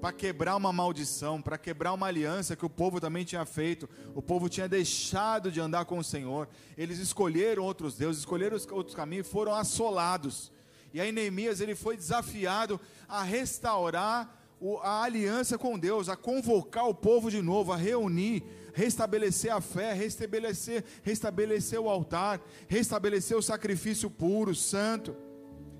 [0.00, 3.88] para quebrar uma maldição, para quebrar uma aliança que o povo também tinha feito.
[4.14, 6.48] O povo tinha deixado de andar com o Senhor.
[6.78, 10.52] Eles escolheram outros deuses, escolheram outros caminhos, foram assolados.
[10.92, 14.40] E aí Neemias ele foi desafiado a restaurar
[14.84, 19.92] a aliança com Deus, a convocar o povo de novo, a reunir restabelecer a fé,
[19.92, 25.16] restabelecer, restabelecer o altar, restabelecer o sacrifício puro, santo.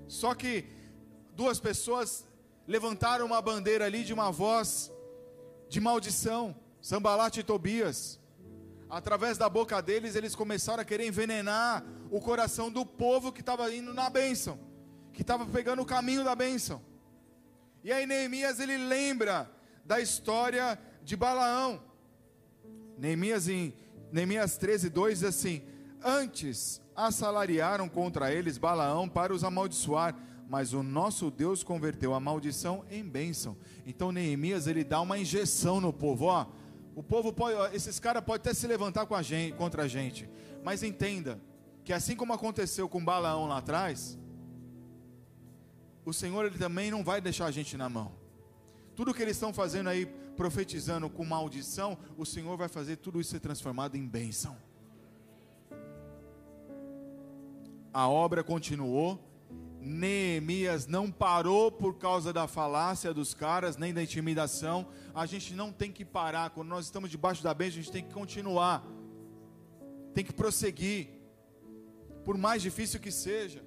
[0.07, 0.65] Só que
[1.35, 2.25] duas pessoas
[2.65, 4.91] levantaram uma bandeira ali de uma voz
[5.69, 8.19] de maldição, Sambalat e Tobias.
[8.89, 13.73] Através da boca deles, eles começaram a querer envenenar o coração do povo que estava
[13.73, 14.57] indo na bênção,
[15.11, 16.81] que estava pegando o caminho da bênção.
[17.83, 19.51] E aí Neemias ele lembra
[19.83, 21.94] da história de Balaão.
[22.97, 23.73] Neemias em
[24.11, 25.61] Neemias 13, 2 diz assim:
[26.03, 30.15] Antes assalariaram contra eles Balaão para os amaldiçoar,
[30.47, 33.57] mas o nosso Deus converteu a maldição em bênção.
[33.85, 36.47] Então Neemias ele dá uma injeção no povo, ó.
[36.95, 40.29] O povo pode, esses caras podem até se levantar com a gente, contra a gente,
[40.63, 41.41] mas entenda
[41.83, 44.17] que assim como aconteceu com Balaão lá atrás,
[46.05, 48.13] o Senhor ele também não vai deixar a gente na mão.
[48.95, 50.05] Tudo que eles estão fazendo aí,
[50.35, 54.55] profetizando com maldição, o Senhor vai fazer tudo isso ser transformado em bênção.
[57.93, 59.19] A obra continuou.
[59.79, 64.87] Neemias não parou por causa da falácia dos caras, nem da intimidação.
[65.13, 66.49] A gente não tem que parar.
[66.49, 68.85] Quando nós estamos debaixo da bênção, a gente tem que continuar.
[70.13, 71.09] Tem que prosseguir.
[72.23, 73.63] Por mais difícil que seja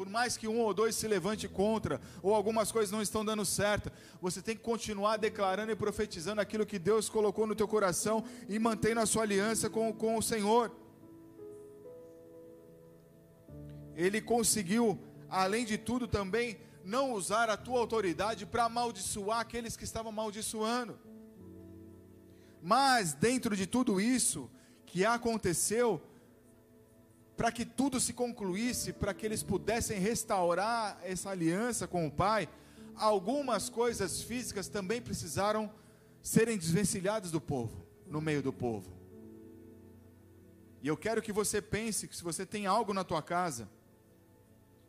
[0.00, 3.44] por mais que um ou dois se levante contra, ou algumas coisas não estão dando
[3.44, 8.24] certo, você tem que continuar declarando e profetizando aquilo que Deus colocou no teu coração
[8.48, 10.74] e mantendo a sua aliança com, com o Senhor.
[13.94, 19.84] Ele conseguiu, além de tudo, também não usar a tua autoridade para amaldiçoar aqueles que
[19.84, 20.98] estavam amaldiçoando.
[22.62, 24.50] Mas dentro de tudo isso
[24.86, 26.00] que aconteceu,
[27.40, 32.46] para que tudo se concluísse, para que eles pudessem restaurar essa aliança com o Pai,
[32.94, 35.72] algumas coisas físicas também precisaram
[36.20, 38.92] serem desvencilhadas do povo, no meio do povo.
[40.82, 43.66] E eu quero que você pense que se você tem algo na tua casa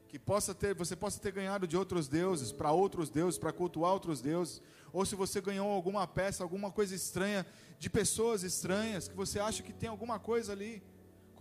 [0.09, 3.93] que possa ter, você possa ter ganhado de outros deuses, para outros deuses, para cultuar
[3.93, 4.61] outros deuses,
[4.91, 7.45] ou se você ganhou alguma peça, alguma coisa estranha
[7.79, 10.83] de pessoas estranhas, que você acha que tem alguma coisa ali,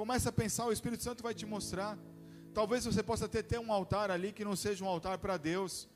[0.01, 1.99] Começa a pensar, o Espírito Santo vai te mostrar.
[2.55, 5.87] Talvez você possa ter, ter um altar ali que não seja um altar para Deus.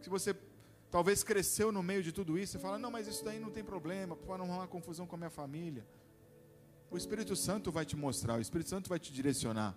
[0.00, 0.34] Se você
[0.90, 3.62] talvez cresceu no meio de tudo isso e fala, não, mas isso daí não tem
[3.62, 5.86] problema, para não arrumar confusão com a minha família.
[6.90, 9.76] O Espírito Santo vai te mostrar, o Espírito Santo vai te direcionar.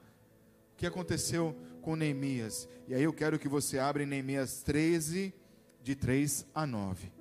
[0.74, 2.68] O que aconteceu com Neemias?
[2.88, 5.32] E aí eu quero que você abra em Neemias 13,
[5.84, 7.19] de 3 a 9.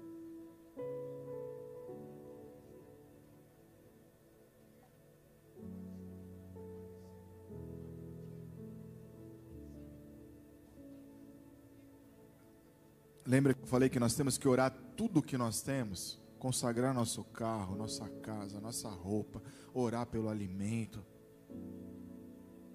[13.29, 16.19] Lembra que eu falei que nós temos que orar tudo o que nós temos?
[16.39, 19.43] Consagrar nosso carro, nossa casa, nossa roupa,
[19.75, 21.05] orar pelo alimento.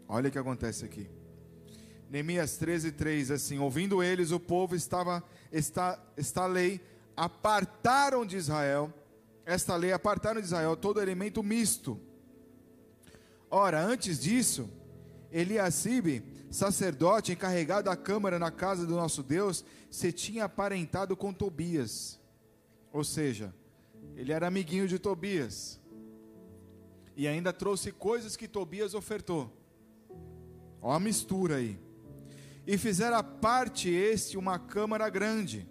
[0.08, 1.10] Olha o que acontece aqui.
[2.08, 6.80] Neemias 13, 3, assim, ouvindo eles, o povo estava, esta, esta lei,
[7.18, 8.94] apartaram de Israel,
[9.48, 12.00] esta lei apartaram de Israel todo elemento misto.
[13.50, 14.70] Ora, antes disso,
[15.32, 22.20] Eliasibe sacerdote encarregado da câmara na casa do nosso Deus, se tinha aparentado com Tobias.
[22.92, 23.54] Ou seja,
[24.16, 25.82] ele era amiguinho de Tobias.
[27.16, 29.52] E ainda trouxe coisas que Tobias ofertou.
[30.80, 31.80] Ó a mistura aí.
[32.68, 35.68] E fizera parte este uma câmara grande.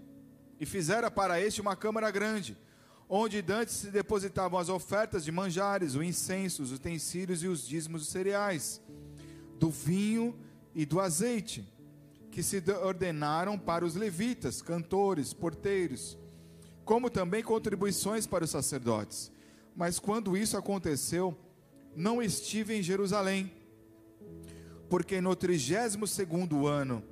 [0.59, 2.59] E fizera para este uma câmara grande,
[3.09, 8.03] onde dantes se depositavam as ofertas de manjares, o incenso, os utensílios e os dízimos
[8.03, 8.81] dos cereais,
[9.59, 10.37] do vinho
[10.75, 11.67] e do azeite,
[12.31, 16.17] que se ordenaram para os levitas, cantores, porteiros,
[16.85, 19.31] como também contribuições para os sacerdotes.
[19.77, 21.37] Mas quando isso aconteceu,
[21.95, 23.53] não estive em Jerusalém,
[24.89, 27.03] porque no trigésimo segundo ano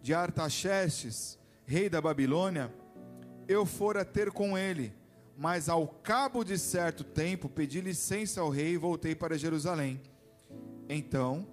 [0.00, 2.72] de Artaxerxes, rei da Babilônia,
[3.48, 4.92] eu fora ter com ele,
[5.36, 10.00] mas ao cabo de certo tempo pedi licença ao rei e voltei para Jerusalém.
[10.88, 11.46] Então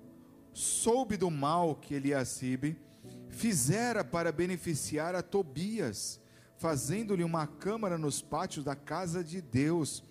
[0.53, 2.77] soube do mal que Eliasibe
[3.29, 6.19] fizera para beneficiar a Tobias,
[6.57, 10.03] fazendo-lhe uma câmara nos pátios da casa de Deus.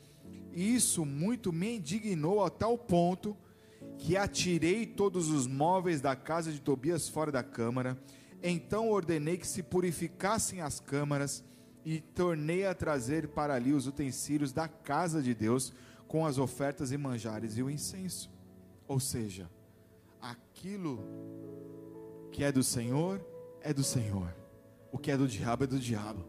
[0.52, 3.36] Isso muito me indignou a tal ponto
[3.98, 7.98] que atirei todos os móveis da casa de Tobias fora da câmara.
[8.42, 11.44] Então ordenei que se purificassem as câmaras
[11.84, 15.72] e tornei a trazer para ali os utensílios da casa de Deus
[16.06, 18.30] com as ofertas e manjares e o incenso.
[18.86, 19.50] Ou seja,
[20.20, 21.04] aquilo
[22.32, 23.24] que é do Senhor,
[23.60, 24.34] é do Senhor.
[24.92, 26.24] O que é do diabo, é do diabo.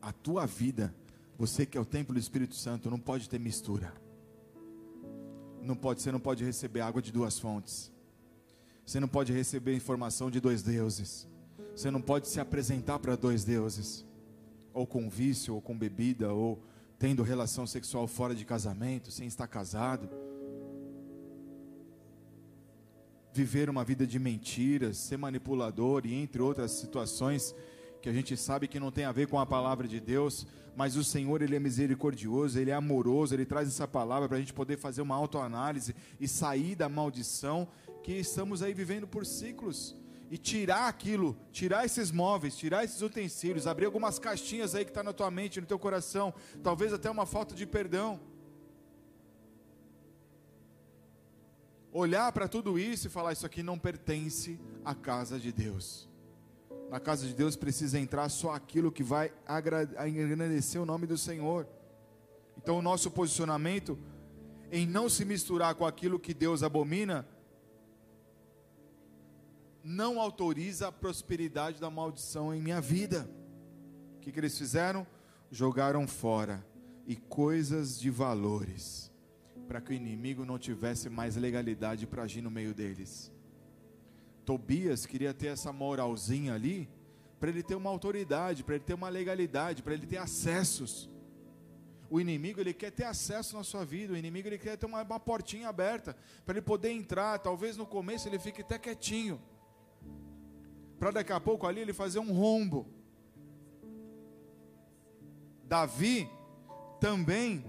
[0.00, 0.94] A tua vida,
[1.38, 3.92] você que é o templo do Espírito Santo, não pode ter mistura.
[5.62, 7.92] Não pode, você não pode receber água de duas fontes.
[8.84, 11.26] Você não pode receber informação de dois deuses.
[11.74, 14.04] Você não pode se apresentar para dois deuses.
[14.72, 16.62] Ou com vício, ou com bebida, ou
[16.98, 20.08] tendo relação sexual fora de casamento, sem estar casado
[23.36, 27.54] viver uma vida de mentiras, ser manipulador e entre outras situações
[28.00, 30.96] que a gente sabe que não tem a ver com a palavra de Deus, mas
[30.96, 34.54] o Senhor, Ele é misericordioso, Ele é amoroso, Ele traz essa palavra para a gente
[34.54, 37.68] poder fazer uma autoanálise e sair da maldição
[38.02, 39.94] que estamos aí vivendo por ciclos.
[40.30, 45.02] E tirar aquilo, tirar esses móveis, tirar esses utensílios, abrir algumas caixinhas aí que está
[45.02, 48.18] na tua mente, no teu coração, talvez até uma falta de perdão.
[51.98, 56.06] Olhar para tudo isso e falar: Isso aqui não pertence à casa de Deus.
[56.90, 61.66] Na casa de Deus precisa entrar só aquilo que vai agradecer o nome do Senhor.
[62.58, 63.98] Então, o nosso posicionamento
[64.70, 67.26] em não se misturar com aquilo que Deus abomina,
[69.82, 73.26] não autoriza a prosperidade da maldição em minha vida.
[74.18, 75.06] O que, que eles fizeram?
[75.50, 76.62] Jogaram fora
[77.06, 79.10] e coisas de valores,
[79.66, 83.32] para que o inimigo não tivesse mais legalidade para agir no meio deles.
[84.44, 86.88] Tobias queria ter essa moralzinha ali,
[87.40, 91.10] para ele ter uma autoridade, para ele ter uma legalidade, para ele ter acessos.
[92.08, 95.02] O inimigo ele quer ter acesso na sua vida, o inimigo ele quer ter uma,
[95.02, 97.38] uma portinha aberta para ele poder entrar.
[97.40, 99.42] Talvez no começo ele fique até quietinho,
[100.98, 102.86] para daqui a pouco ali ele fazer um rombo.
[105.64, 106.30] Davi
[107.00, 107.64] também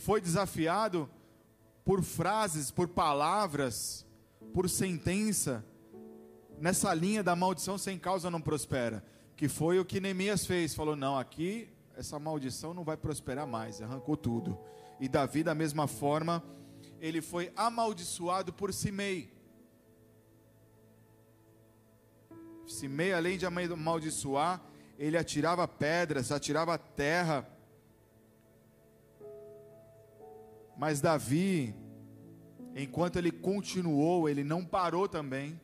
[0.00, 1.08] foi desafiado
[1.84, 4.04] por frases, por palavras
[4.50, 5.64] por sentença,
[6.58, 9.04] nessa linha da maldição sem causa não prospera,
[9.36, 13.80] que foi o que Neemias fez, falou: "Não, aqui essa maldição não vai prosperar mais",
[13.80, 14.58] arrancou tudo.
[14.98, 16.42] E Davi da mesma forma,
[17.00, 19.32] ele foi amaldiçoado por Simei.
[22.66, 24.62] Simei, além de amaldiçoar,
[24.98, 27.48] ele atirava pedras, atirava terra.
[30.80, 31.74] Mas Davi,
[32.74, 35.60] Enquanto ele continuou, ele não parou também.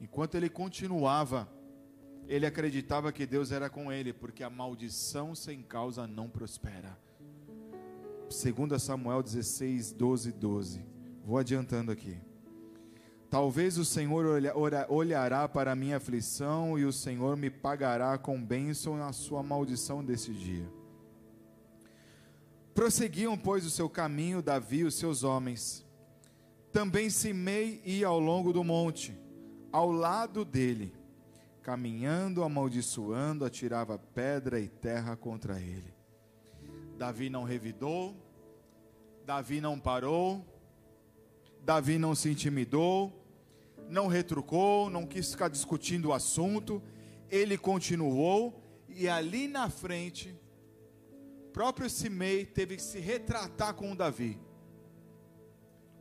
[0.00, 1.48] Enquanto ele continuava,
[2.28, 6.96] ele acreditava que Deus era com ele, porque a maldição sem causa não prospera.
[8.28, 10.84] 2 Samuel 16, 12, 12.
[11.24, 12.16] Vou adiantando aqui.
[13.28, 14.24] Talvez o Senhor
[14.88, 20.04] olhará para a minha aflição e o Senhor me pagará com bênção na sua maldição
[20.04, 20.75] desse dia.
[22.76, 25.82] Prosseguiam, pois, o seu caminho Davi e os seus homens.
[26.70, 29.18] Também Simei ia ao longo do monte,
[29.72, 30.92] ao lado dele,
[31.62, 35.94] caminhando, amaldiçoando, atirava pedra e terra contra ele.
[36.98, 38.14] Davi não revidou,
[39.24, 40.44] Davi não parou,
[41.64, 43.10] Davi não se intimidou,
[43.88, 46.82] não retrucou, não quis ficar discutindo o assunto,
[47.30, 50.38] ele continuou, e ali na frente,
[51.56, 54.38] próprio Simei teve que se retratar com o Davi.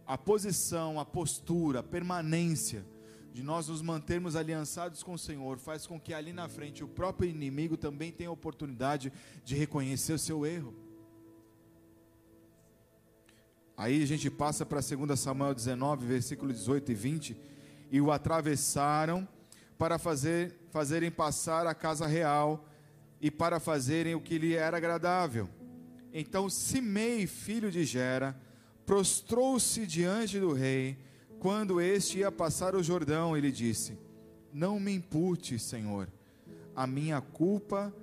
[0.06, 2.86] A posição, a postura, a permanência
[3.32, 6.90] de nós nos mantermos aliançados com o Senhor faz com que ali na frente o
[6.90, 9.14] próprio inimigo também tenha a oportunidade
[9.46, 10.74] de reconhecer o seu erro.
[13.78, 17.38] Aí a gente passa para 2 Samuel 19, versículo 18 e 20,
[17.94, 19.26] e o atravessaram
[19.78, 22.68] para fazer, fazerem passar a casa real
[23.22, 25.50] e para fazerem o que lhe era agradável.
[26.14, 28.40] Então Simei, filho de Gera,
[28.86, 30.98] prostrou-se diante do rei,
[31.40, 33.98] quando este ia passar o Jordão, ele disse:
[34.54, 36.08] Não me impute, Senhor,
[36.76, 37.94] a minha culpa,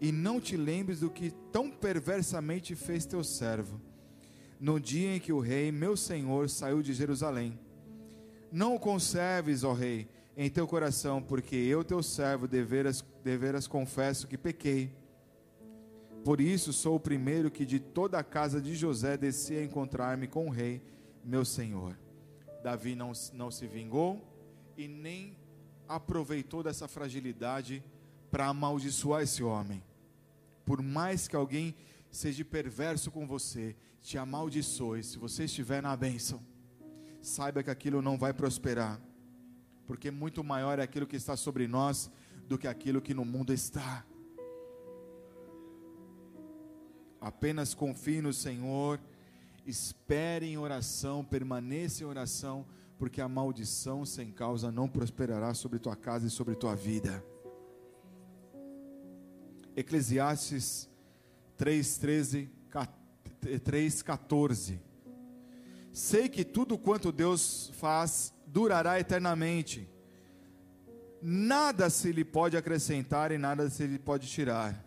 [0.00, 3.80] e não te lembres do que tão perversamente fez teu servo,
[4.58, 7.58] no dia em que o rei, meu senhor, saiu de Jerusalém.
[8.50, 14.26] Não o conserves, ó rei, em teu coração, porque eu, teu servo, deveras, deveras confesso
[14.26, 14.92] que pequei.
[16.24, 20.26] Por isso sou o primeiro que de toda a casa de José desci a encontrar-me
[20.28, 20.82] com o rei,
[21.24, 21.98] meu senhor.
[22.62, 24.22] Davi não, não se vingou
[24.76, 25.36] e nem
[25.88, 27.82] aproveitou dessa fragilidade
[28.30, 29.82] para amaldiçoar esse homem.
[30.64, 31.74] Por mais que alguém
[32.10, 36.40] seja perverso com você, te amaldiçoe, se você estiver na bênção,
[37.20, 39.00] saiba que aquilo não vai prosperar
[39.92, 42.10] porque muito maior é aquilo que está sobre nós
[42.48, 44.04] do que aquilo que no mundo está.
[47.20, 49.00] Apenas confie no Senhor,
[49.64, 52.66] espere em oração, permaneça em oração,
[52.98, 57.24] porque a maldição sem causa não prosperará sobre tua casa e sobre tua vida.
[59.76, 60.88] Eclesiastes
[61.56, 62.50] 3:13
[63.40, 64.80] 3:14
[65.92, 69.88] Sei que tudo quanto Deus faz durará eternamente.
[71.22, 74.84] Nada se lhe pode acrescentar e nada se lhe pode tirar.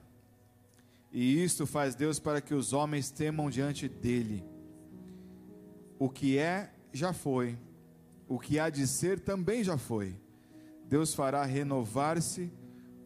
[1.10, 4.44] E isto faz Deus para que os homens temam diante dele.
[5.98, 7.58] O que é, já foi.
[8.28, 10.14] O que há de ser também já foi.
[10.90, 12.52] Deus fará renovar-se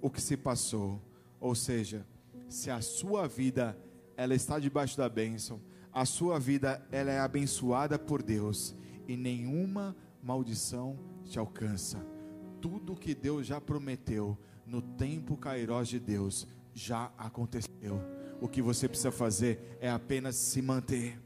[0.01, 0.99] o que se passou.
[1.39, 2.03] Ou seja,
[2.47, 3.77] se a sua vida
[4.17, 5.61] ela está debaixo da bênção,
[5.93, 8.75] a sua vida ela é abençoada por Deus
[9.07, 12.18] e nenhuma maldição te alcança.
[12.61, 18.01] Tudo que Deus já prometeu no tempo cairós de Deus já aconteceu.
[18.41, 21.19] O que você precisa fazer é apenas se manter.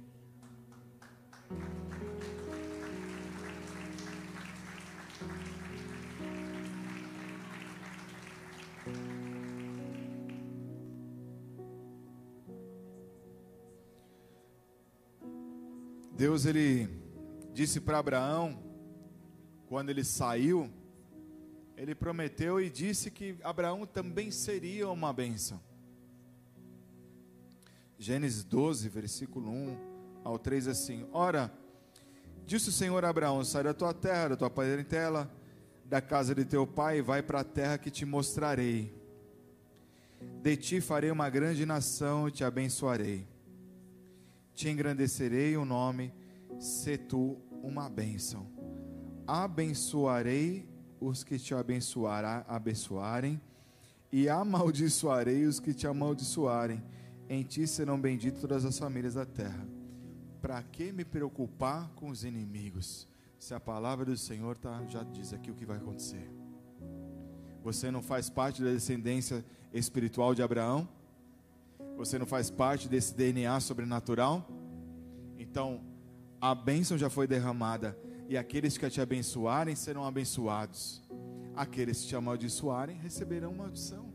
[16.16, 16.88] Deus ele
[17.54, 18.58] disse para Abraão
[19.68, 20.72] quando ele saiu,
[21.76, 25.60] ele prometeu e disse que Abraão também seria uma bênção.
[27.98, 29.78] Gênesis 12, versículo 1
[30.24, 31.52] ao 3 assim: Ora,
[32.46, 35.32] disse o Senhor a Abraão: Sai da tua terra, da tua parentela,
[35.86, 38.94] da casa de teu pai, e vai para a terra que te mostrarei.
[40.42, 43.28] De ti farei uma grande nação e te abençoarei.
[44.54, 46.14] Te engrandecerei o nome,
[46.60, 48.48] se tu uma bênção.
[49.26, 50.73] Abençoarei
[51.04, 53.40] os que te abençoará, abençoarem,
[54.12, 56.82] e amaldiçoarei os que te amaldiçoarem.
[57.28, 59.68] Em ti serão benditas todas as famílias da terra.
[60.42, 63.08] Para que me preocupar com os inimigos?
[63.40, 66.30] Se a palavra do Senhor tá, já diz aqui o que vai acontecer.
[67.64, 69.44] Você não faz parte da descendência
[69.74, 70.88] espiritual de Abraão?
[71.98, 74.48] Você não faz parte desse DNA sobrenatural?
[75.38, 75.82] Então,
[76.40, 77.98] a bênção já foi derramada
[78.34, 81.04] e aqueles que te abençoarem serão abençoados.
[81.56, 84.12] Aqueles que te amaldiçoarem receberão maldição.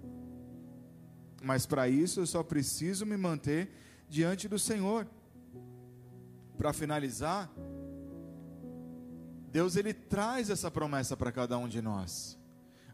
[1.40, 3.70] Mas para isso eu só preciso me manter
[4.08, 5.06] diante do Senhor.
[6.56, 7.48] Para finalizar,
[9.52, 12.36] Deus ele traz essa promessa para cada um de nós.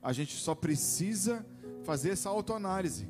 [0.03, 1.43] A gente só precisa
[1.85, 3.09] fazer essa autoanálise.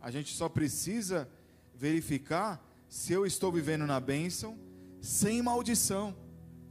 [0.00, 1.28] A gente só precisa
[1.74, 4.56] verificar se eu estou vivendo na bênção
[5.02, 6.14] sem maldição,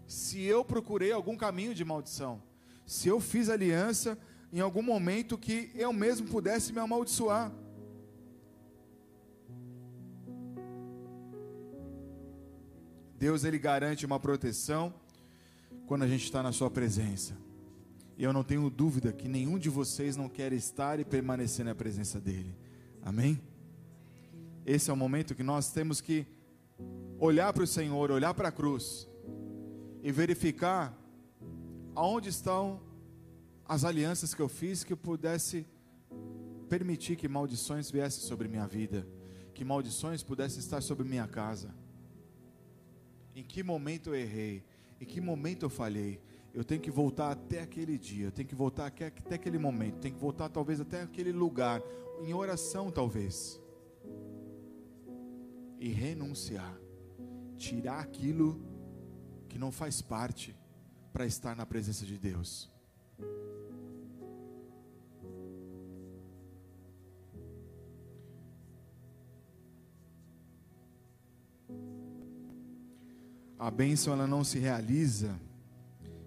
[0.07, 2.41] se eu procurei algum caminho de maldição,
[2.85, 4.17] se eu fiz aliança
[4.53, 7.51] em algum momento que eu mesmo pudesse me amaldiçoar.
[13.19, 14.93] Deus ele garante uma proteção
[15.85, 17.37] quando a gente está na sua presença.
[18.17, 21.75] E eu não tenho dúvida que nenhum de vocês não quer estar e permanecer na
[21.75, 22.55] presença dele.
[23.01, 23.41] Amém?
[24.65, 26.25] Esse é o momento que nós temos que
[27.19, 29.07] olhar para o Senhor, olhar para a cruz
[30.01, 30.97] e verificar
[31.95, 32.81] aonde estão
[33.65, 35.65] as alianças que eu fiz que eu pudesse
[36.67, 39.07] permitir que maldições viessem sobre minha vida,
[39.53, 41.75] que maldições pudessem estar sobre minha casa.
[43.35, 44.63] Em que momento eu errei?
[44.99, 46.21] Em que momento eu falhei?
[46.53, 50.15] Eu tenho que voltar até aquele dia, eu tenho que voltar até aquele momento, tenho
[50.15, 51.81] que voltar talvez até aquele lugar,
[52.21, 53.59] em oração talvez,
[55.81, 56.79] e renunciar
[57.61, 58.59] tirar aquilo
[59.47, 60.55] que não faz parte
[61.13, 62.71] para estar na presença de Deus.
[73.59, 75.39] A bênção ela não se realiza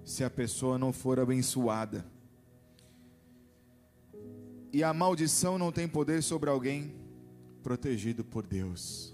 [0.04, 2.06] se a pessoa não for abençoada.
[4.72, 6.94] E a maldição não tem poder sobre alguém
[7.62, 9.13] protegido por Deus.